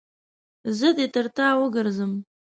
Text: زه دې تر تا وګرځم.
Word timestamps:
زه 0.77 0.89
دې 0.97 1.05
تر 1.13 1.25
تا 1.37 1.47
وګرځم. 1.61 2.11